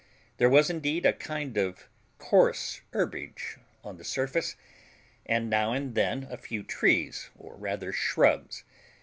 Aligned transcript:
There 0.37 0.49
was 0.49 0.71
indeed 0.71 1.05
a 1.05 1.13
kind 1.13 1.55
of 1.57 1.87
coarse 2.17 2.81
herbage 2.91 3.57
on 3.83 3.97
the 3.97 4.03
surface, 4.03 4.55
and 5.27 5.47
now 5.47 5.73
and 5.73 5.93
then 5.93 6.23
a 6.31 6.37
few 6.37 6.63
trees, 6.63 7.29
or 7.37 7.55
rather 7.55 7.91
shrubs. 7.91 8.63